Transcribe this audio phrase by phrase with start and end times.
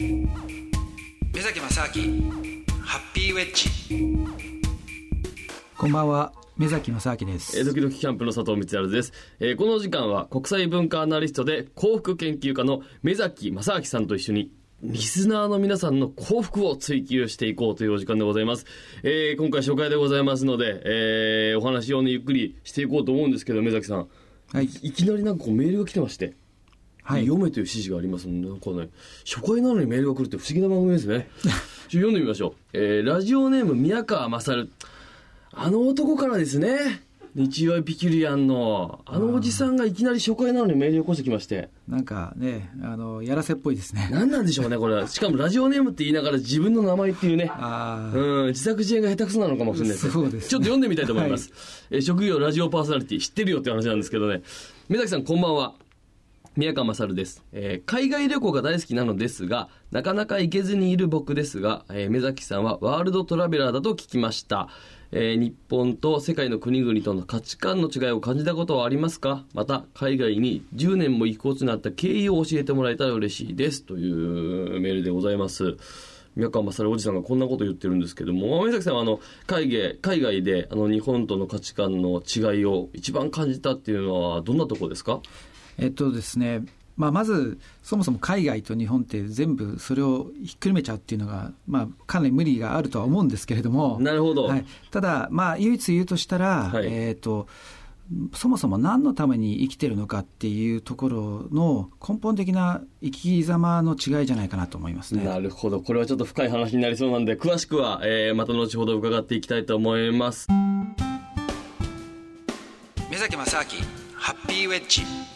[0.00, 2.32] 目崎正明
[2.82, 3.70] ハッピーウェッジ
[5.78, 14.50] こんばんは目崎正明ですえー、ドキドキキャンプの佐藤光晴です、えーこの時間は国際文化アナリストで幸福研究家の目崎正明さんと一緒に
[14.82, 18.66] リスナーの皆さんの幸福を追求していこうというお時間でございます。
[19.02, 24.08] えー今回初回でございますので、えーお話をね、ゆっくりしていこうと思うんですけど、目崎さん。
[24.52, 26.34] はいいきなりなんかこうメールが来てまして。
[27.04, 28.88] はい読めという指示がありますので、なんかね、
[29.26, 31.28] 初回なのにメールが来るって不思議な番組ですね。
[31.88, 32.52] ちょ読んでみましょう。
[32.72, 34.68] えーラジオネーム宮川勝。
[35.52, 37.04] あの男からですね。
[37.34, 41.68] 日曜エピキュリアンの、あのおじさんがいきなり初回なのにメールを起こしてきまして。
[41.88, 45.08] なんかねあのやらせっぽいですね何なんでしょうね、これは。
[45.08, 47.50] しかもラジオネームって言いながら自分の名前っていうね。
[47.50, 50.12] ああうん、自作自演が下手くそなのかもしれないですね。
[50.12, 51.52] そうですねちょっと読んでみたいと思います。
[51.90, 54.42] えー職業ラジオパーソナリティ知ってるよって話なんですけどね。
[54.88, 55.74] 目崎さんこんばんは。
[56.56, 64.68] 宮川勝です、えー海外旅行が大好きなのですが、なかなか行けずにいる僕ですが、えー目崎さんはワールドトラベラーだと聞きました。
[65.10, 69.44] えー日本と世界の国々との価値観の違いを感じたことはありますか？
[69.52, 73.82] また、海外に10年も行くことになった経緯を教えてもらえたら嬉しいです。
[73.82, 75.76] というメールでございます。
[76.36, 85.20] 宮川勝おじさんがこんなこと言ってるんですけども、宮崎さんはあの海外海外であの日本との価値観の違いを一番感じたっていうのはどんなところですか？
[85.78, 86.64] えっとですね
[86.96, 94.44] まあ、まず、そもそも海外と日本って全部それをひっくるめちゃうっていうのが、まあ、かなり無理があるとは思うんですけれども、なるほど。
[94.44, 97.48] はい、ただ、まあ、唯一言うとしたら、はいえっと
[98.34, 105.24] そもそも何のために生きてるのかっていうところの根本的な生き様の違いじゃないかなと思いますね。
[105.24, 105.80] なるほど。
[105.80, 110.48] これはちょっと深い話になりそうなんで、詳しくは、えーまた後ほど伺っていきたいと思います。
[113.10, 113.64] 目崎正明
[114.14, 115.33] ハッピーウェッジ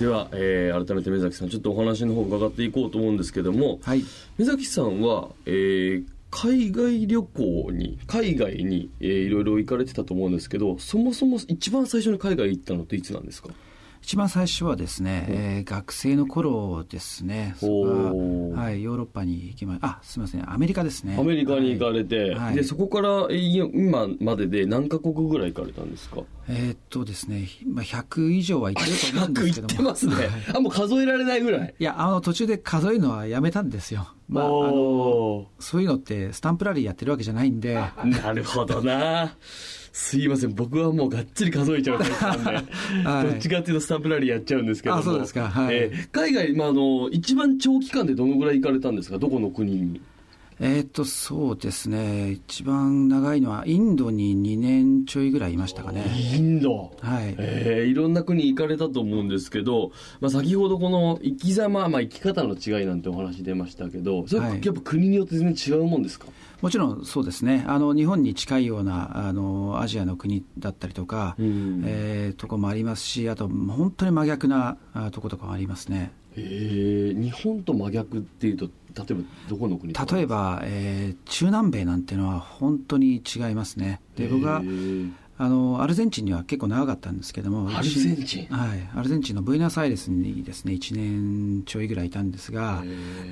[0.00, 4.04] では、えー改めて目崎さん、ちょっとお話の方伺っていこうと思うんですけども、はい。
[4.38, 13.48] 目崎さんは、えー海外旅行に、海外に、えーいろいろ行かれてたと思うんですけど、そもそも一番最初に海外行ったのっていつなんですか？
[14.08, 21.14] 一番最初はですね、えー学生の頃ですね、ははい、ヨーロッパに行きまあすみません、アメリカですね。
[21.20, 22.54] アメリカに行かれて、はい。
[22.54, 26.22] でそこからえー今までで何カ国ぐらい行かれたんですか？
[26.48, 29.68] えーっとですね、まあ、100以上は行ってると思うんで100すけども。
[29.68, 30.14] 行ってますね、
[30.54, 31.74] あもう数えられないぐらい。
[31.78, 34.08] いや、あの、途中で数えるのはやめたんですよ。
[34.26, 39.36] まあ、あの、おそういうのって、スタンプラリーやってるわけじゃないんで、ーなるほどな
[39.92, 40.54] すいません。
[40.54, 42.50] 僕はもうがっつり数えちゃうタイプなんで、
[43.08, 43.26] はい。
[43.26, 45.00] どっちかっていうとスタンプラリーやっちゃうんですけども。
[45.00, 45.48] あそうですか。
[45.48, 45.74] はい。
[45.74, 49.18] えー海外、まあ、あの一番長期間でどのぐらい行かれたんですか？
[49.18, 50.00] どこの国に？
[50.60, 56.04] えーっと、そうですね、一番長いのは、インドに2年ちょいぐらいいましたかね。
[56.34, 56.92] インド？
[57.00, 57.36] はい。
[57.38, 64.60] えーいろんな国行かれたと思うんですけど、まあ、先ほどこの生き様、まあ、生き方の違いなんてお話出ましたけどそれはい。
[64.64, 66.26] やっぱ国によって全然違うもんですか、
[66.60, 71.82] もちろんそうですね、あの日本に近いようなあのアジアの国だったりとか、うん。
[71.86, 76.10] えーとこもありますし、あと本当に真逆なあとことかもありますね。
[76.36, 77.22] えー。
[77.22, 78.70] 日本と真逆っていうと例
[79.10, 84.00] えばどこの国例えば、えー中南米なんていうのは本当に違いますね。
[84.16, 88.46] で僕はへーあのアルゼンチンには結構長かったんですけども、アルゼンチン？
[88.54, 92.82] はい、アルゼンチンのブエノスアイレスにですね1年ちょいぐらいいたんですが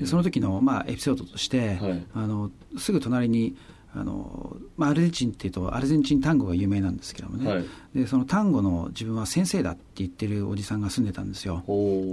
[0.05, 2.07] その時のまあエピソードとして、はい。
[2.15, 3.57] あのすぐ隣に
[3.95, 7.65] あの、まあ、アルゼンチンっていうとアルゼンチン単語が有名なんですけどもね、はい。
[7.95, 11.65] でその単語の自分は先生だって言ってるおじさんが住んでたんですよ。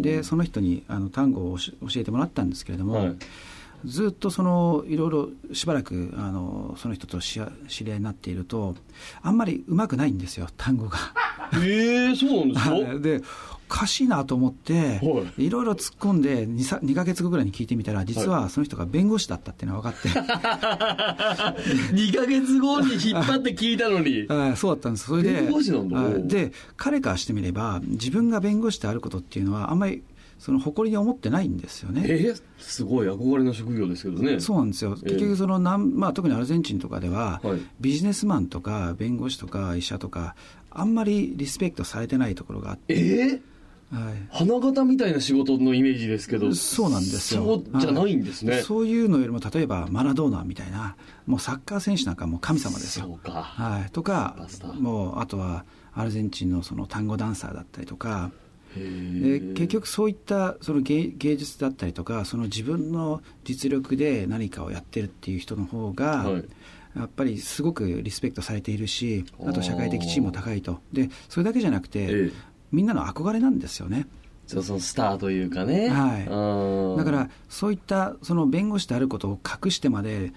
[0.01, 3.15] でその人にあの単語を教教えてもらったんですけれども、はい
[3.85, 8.75] ずっとそのいろいろしばらくあのその人と知り合いになっていると
[9.21, 10.97] あんまりうまくないんですよ単語が。
[11.53, 13.27] えー、そうなんですか？
[13.69, 15.49] おかしいなと思って、、はい。
[15.49, 20.09] ろいろ突っ込んで 2, さ2ヶ月後ぐらいに聞いてみたら実はその人が弁護士だったっていうのが分かって、
[21.95, 24.27] 2ヶ月後に引っ張って聞いたのに。
[24.29, 25.05] はいそうだったんです。
[25.07, 25.97] それで弁護士なんだ。
[26.01, 26.27] はい。
[26.27, 30.03] で彼からしてみれば自分が弁護士であることっていうのはあんまり
[30.43, 32.03] その誇りに思ってないんですよね。
[32.05, 33.07] えー、すごい。
[33.07, 34.41] 憧れの職業ですけどね。
[34.41, 37.61] そうなんですよ、ええ結局そのなん、まあ、特にアルゼンチンとかでは、はい。
[37.79, 40.35] ビジネスマンとか弁護士とか医者とか、
[40.69, 47.45] あんまりリスペクトされてないところがあって、えー、はい、花形みたいな仕事のイメージですけどそうなんですよ。
[47.45, 53.17] そうじゃないんですね、はいそういうのよりも、例えばマラドーナみたいな、もうサッカー選手なんかもう神様ですよ。
[53.23, 54.35] はい、とか
[54.77, 55.63] もうあとは
[55.93, 58.31] アルゼンチンのその単語ダンサーだったりとか、
[58.77, 66.43] へでー結局そういったその芸芸術だったりとかその自分の実力で何かをやってるっていう人の方が、はい
[66.95, 74.07] やっぱりすごくリスペクトされているしあと社会的地位も高いとでそれだけじゃなくて、ええみんなの憧れなんですよね。
[74.47, 75.89] そのスターというかね。
[75.89, 80.33] はいうんだからそういったその弁護士であることを隠してまで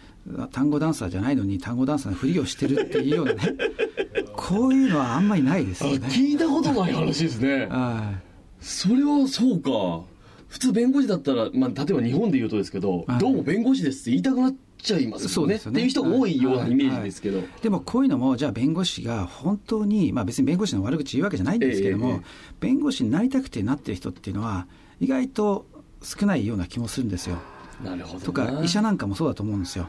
[0.52, 3.40] 単語ダンサーじゃないのに単語ダンサーのふりをしてるっていうようなね
[4.36, 6.06] こういうのはあんまりないですあよね。
[6.08, 7.66] 聞いたことない話ですね。
[7.66, 8.12] は
[8.60, 10.04] それはそうか。
[10.48, 15.34] 普通弁護士だったら、まあ、例えば日本で言うとですけど、はいどうも弁護士ですって言いたくなっちゃいますよね。
[15.34, 17.40] そうですよねっていう人が多いようなイメージですけど。
[17.40, 22.20] い、でもこういうのもじゃあ弁護士が本当に、まあ、別に弁護士の悪口言うわけじゃないんですけども、ええええ
[22.60, 24.66] 弁護士になりたくてなってる人っていうのは
[25.00, 25.66] 意外と
[26.02, 27.38] 少ないような気もするんですよ。
[27.84, 28.24] なるほどな。
[28.24, 29.88] とか医者なんかもそうだと思うんですよ。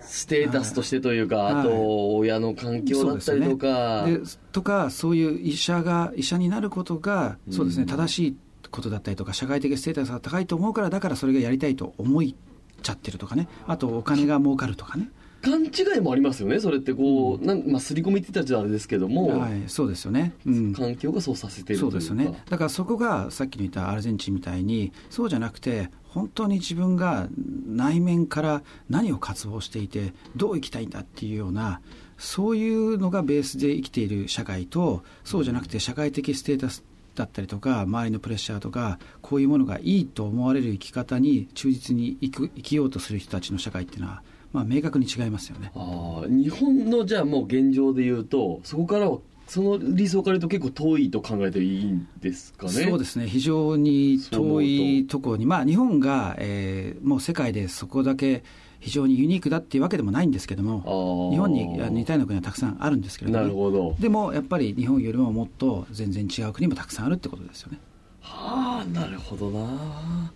[0.00, 1.54] ステータスとしてというか、はい。
[1.54, 4.18] あと親の環境だったりとか、ね。
[4.18, 7.88] でとかそういう医者が医者になることがそうですね、うん。
[7.88, 8.36] 正しい
[8.70, 12.34] ことだったりとか社会的ステータスが高いと思うからだからそれがやりたいと思い
[12.82, 13.48] ちゃってるとかね。
[13.66, 15.10] あとお金が儲かるとかね、
[15.42, 22.42] 勘違いもありますよね、それってこう、なんまあ、刷り込みって言ったらあれですけども、はい、そうですよね、うん、環境がそうさせてるそうですよね。
[22.50, 27.28] だからそこがさっきの言ったアルゼンチンみたいにそうじゃなくて本当に自分が
[27.66, 31.80] 内面から何を渇望していてどう生きたいんだっていうような
[32.16, 36.84] そういうのがベースで生きている社会とそうじゃなくて社会的ステータス
[37.14, 44.22] だったりとか周りのプレッシャーとかこういうものがいいと思われる生き方に忠実に生きようとする人たちの社会っていうのは、
[44.52, 45.72] まあ、明確に違いますよね。
[45.74, 49.18] あ日本のじゃあもう現状で言うと、そこからは、
[49.48, 52.72] その理想から言うと結構遠いと考えていいんですかね？
[52.72, 58.44] そうですね、非常に遠いところに、まあ、日本が、えーもう世界でそこだけ
[58.80, 63.96] 非常にユニークだっていうわけでもないんですけどあも、ー日本にあ似たような国はたくさんあるんですけれども、なるほど。
[63.98, 67.78] でもやっぱり日本よりももっと全然違う国もたくさんあるってことですよね。
[68.20, 70.32] はあなるほどな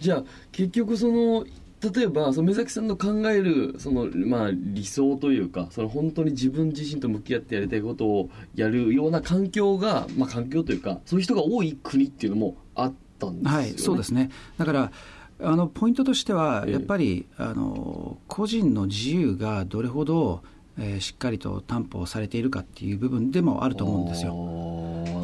[0.00, 1.44] じゃあ結局その
[1.82, 13.58] 例えばその目崎さんの考えるその、まあ、理想というかその本当に自分自身と向き合ってやりたいことをやるような環境が、まあ、環境というかそういう人が多い国っていうのもあったんですよね。
[13.58, 14.30] はい、そうですね。
[14.56, 14.92] だから
[15.38, 20.42] あのポイントとしては、ええやっぱりあの個人の自由がどれほど、
[20.78, 24.34] えーしっかりと担保されているかっていう部分でもあると思うんですよ。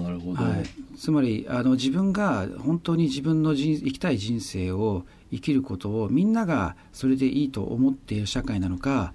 [0.03, 0.65] なるほど、はい、
[1.03, 5.03] つまりあの自分が本当に自分の人生きたい人生を
[5.33, 9.13] 生きることをみんながそれでいいと思っている社会なのか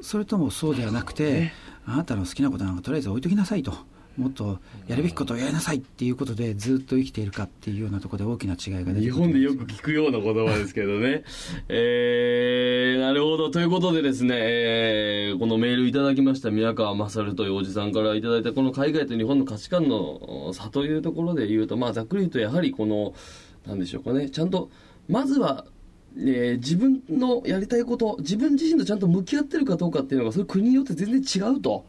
[0.00, 1.50] それともそうではなくて
[1.84, 3.72] あなたの好きなことなんかとりあえず置いときなさいと
[4.16, 4.58] もっと
[4.88, 11.22] やるべきことをやりなさいっていうことでずっと生きているかっていうようなところで大きな違いが出てくる日本でよく聞くような言葉ですけどね。
[11.68, 13.50] えー、なるほど。
[13.50, 23.14] ということでですね、えーこのメールいただきました宮川勝というおじさんからいただいたこの海外と日本の価値観の差というところで言うと、まあざっくり言うとやはりこの、
[23.66, 24.70] なんでしょうかね、ちゃんと、
[25.08, 25.66] まずは、
[26.16, 31.84] えー自分のやりたいこと、自分自身とちゃんと向き合ってるかどうかっていうのが、それ国によって全然違うと。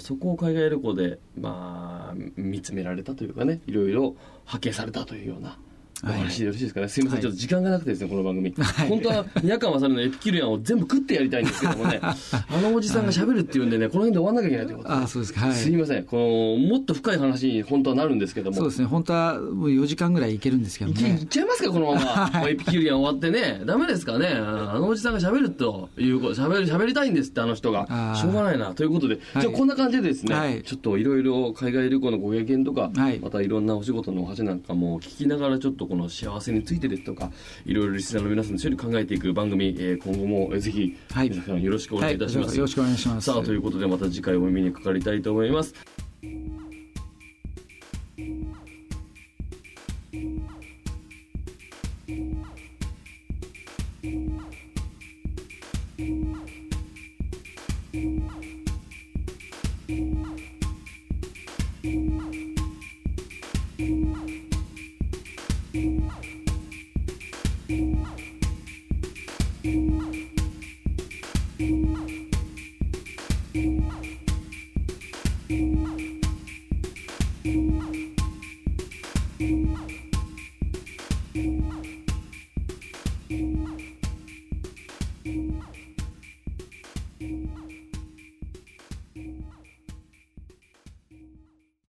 [0.00, 5.58] そこを海外旅行で、まあ、見つめられたというかね、いろいろ発見されたというような
[6.04, 6.18] おはい。
[6.18, 6.88] 話でよろしいですかね？
[6.88, 7.22] すいません、はい。
[7.22, 8.54] ちょっと時間がなくてですね、この番組。
[8.56, 8.88] はい。
[8.88, 12.16] 本当は宮川勝のエピキュリアンを全部食ってやりたいんですけどもね、 あ
[12.60, 14.94] のおじさんが喋るっていうんでね、この辺で終わんなきゃいけないということで。
[14.94, 15.46] あそうですか。
[15.46, 15.54] はい。
[15.54, 18.56] すいません、この、もっと深い話に本当はなるんですけども。
[18.56, 18.86] そうですね。
[18.86, 22.42] 本当はもう4時間ぐらいいけるんですけどいけいねっちゃいますか、このまま。
[22.48, 23.62] エピキュリアン終わってね。
[23.66, 24.28] ダメですかね。
[24.28, 28.14] あのおじさんが喋るということ、喋る、喋りたいんですって、あの人が。
[28.16, 28.74] しょうがないな。
[28.74, 29.42] ということで、はい。
[29.42, 30.62] じゃあこんな感じでですね、はい。
[30.62, 33.18] ちょっといろいろ海外旅行のご経験とか、はい。
[33.18, 37.32] またいろんなお仕事のお話なんかも聞きながら、ちょっとこの幸せについてですとか、
[37.66, 42.48] いろいろリスナーの皆さんと一緒に考えていく番組、えー今後もえーぜひ、はい皆さんよろしくお願いいたします。
[42.50, 45.74] はいよろしくお願いしますさあ、ということでまた次回お耳にかかりたいと思います。